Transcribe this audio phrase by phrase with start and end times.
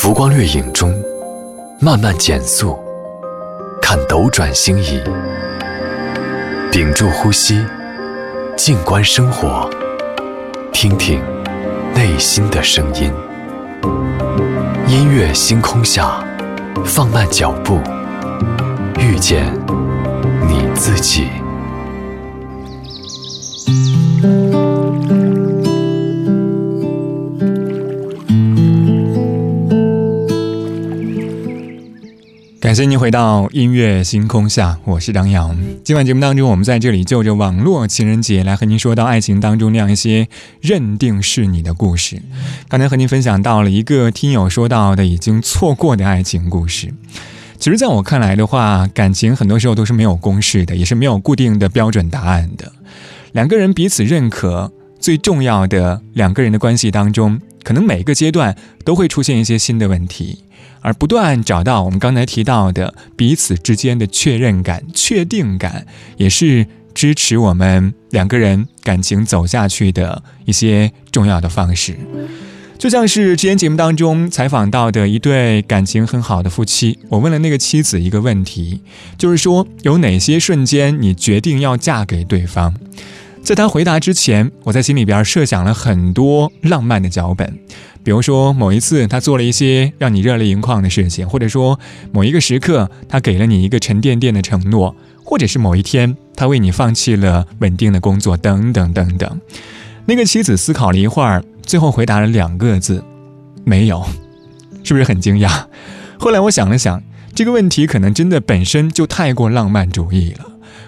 [0.00, 0.94] 浮光掠影中
[1.80, 2.78] 慢慢减速，
[3.82, 5.02] 看斗转星移，
[6.70, 7.66] 屏住呼吸，
[8.56, 9.68] 静观生活，
[10.72, 11.20] 听听
[11.96, 13.12] 内心的声音。
[14.86, 16.24] 音乐星空下，
[16.84, 17.80] 放慢脚步，
[19.00, 19.52] 遇见
[20.46, 21.26] 你自己。
[32.68, 35.58] 感谢您回到音乐星空下，我是张扬。
[35.82, 40.28] 今晚节目当中，我们在这里就着网络情人节来和您说到爱情当中那样一些
[40.60, 42.20] 认定是你的故事。
[42.68, 46.92] 刚才和您分享到了一个听友说到的已经错过的爱情故事。
[47.58, 52.70] 其实，在我看来的话，感情很多时候都是没有公式的，也是没有固定的标准答案的。
[53.32, 60.40] 两个人彼此认可，最重要的两个人的关系当中，可能每个阶段都会出现一些新的问题。
[60.80, 71.96] 而不断找到我们刚才提到的彼此之间的确认感、确定感，也是支持我们两个人感情走下去的一些重要的方式。
[72.78, 78.80] 就像是之前节目当中采访到的一对感情很好的夫妻，我问了那个妻子一个问题，
[79.16, 82.72] 就是说有哪些瞬间你决定要嫁给对方？
[83.42, 87.58] 在他回答之前，我在心里边设想了很多浪漫的脚本。
[88.08, 91.78] 比如说，某一次他做了一些让你热泪盈眶的事情，或者说
[92.10, 99.40] 某一个时刻他给了你一个沉甸甸的承诺，或者是某一天他为你放弃了稳定的工作，等等等等。
[100.06, 103.04] 那个妻子思考了一会儿，最后回答了两个字：
[103.64, 104.02] 没有。
[104.82, 105.64] 是不是很惊讶？
[106.18, 107.02] 后来我想了想，
[107.34, 110.46] 这个问题可能真的本身就太过浪漫主义了。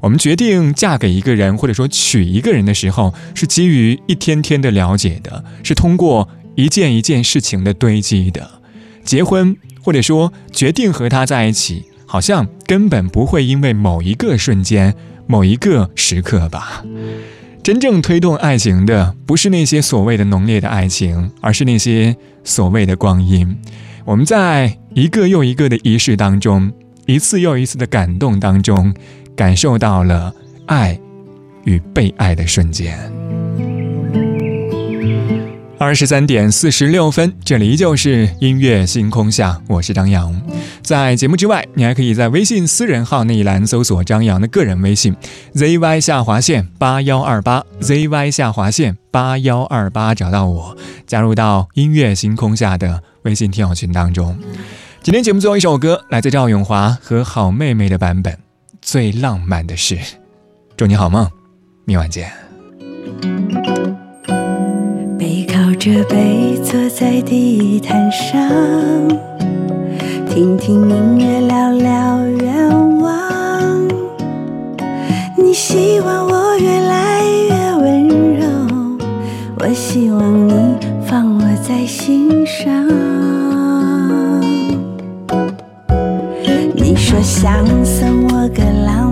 [0.00, 6.26] 我们决定嫁给一个人，或者说娶一个人的时候，是基于一天天的了解的，是通过。
[6.54, 8.50] 一件一件事情的堆积的，
[9.04, 14.94] 结婚或者说决定和他在一起，好像根本不会因为某一个瞬间、
[15.26, 16.84] 某一个时刻吧。
[17.62, 23.56] 真正推动爱情的，不是那些所谓的浓烈的爱情，而是那些所谓的光阴。
[24.04, 26.72] 我们在一个又一个的仪式当中，
[27.06, 28.92] 一次又一次的感动当中，
[29.36, 30.34] 感受到了
[30.66, 30.98] 爱
[31.64, 32.98] 与被爱的瞬间。
[35.82, 40.32] 二十三点四十六分，这里依旧是音乐星空下，我是张扬。
[40.80, 45.12] 在节目之外，你还可以在微信私人号那一栏搜索张扬的个人微信
[45.54, 54.38] zy 下划线八幺二八 zy 下划线八幺二八，找到我，加入到音乐星空下的微信听友群当中。
[55.02, 58.32] 今天节目最后一首歌，来自赵咏华和好妹妹的版本，
[58.80, 59.96] 《最浪漫的事》。
[60.76, 61.28] 祝你好梦，
[61.84, 62.32] 明晚见。
[65.82, 68.38] 着背坐在地毯上，
[70.28, 73.88] 听听音乐，聊聊愿望。
[75.36, 78.46] 你希望我越来越温柔，
[79.58, 80.52] 我希望你
[81.04, 82.72] 放我在心上。
[86.76, 89.11] 你说想送我个浪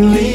[0.00, 0.29] 手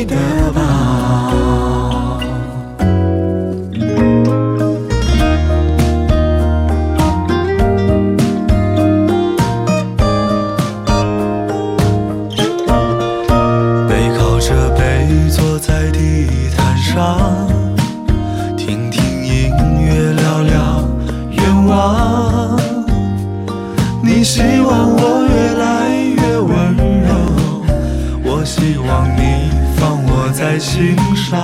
[30.75, 31.39] 心上，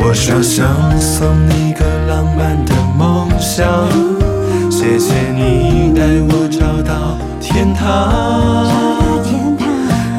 [0.00, 0.66] 我说想
[0.98, 3.68] 送你个浪漫的梦想，
[4.70, 5.92] 谢谢你。
[5.94, 7.18] 带我找到。
[7.42, 8.64] 天堂，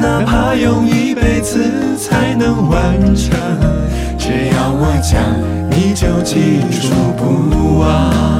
[0.00, 1.58] 哪怕用一辈子
[1.98, 3.36] 才能完成，
[4.16, 5.20] 只要我讲，
[5.72, 8.39] 你就记住不忘。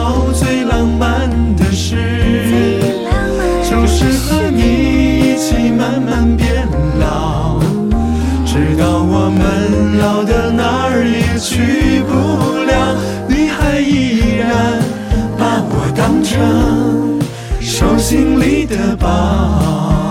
[17.59, 20.10] 手心里的宝。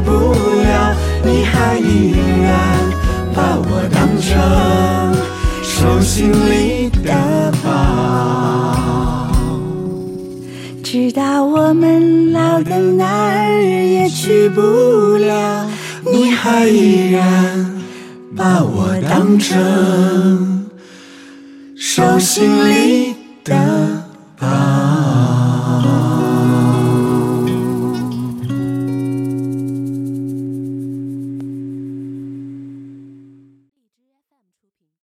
[0.00, 2.12] 不了，你还依
[2.42, 2.48] 然
[3.34, 4.38] 把我当成
[5.62, 7.68] 手心里的宝。
[10.82, 15.66] 直到我们老的哪儿也去不了，
[16.10, 17.82] 你还依然
[18.36, 20.70] 把我当成
[21.76, 22.97] 手心里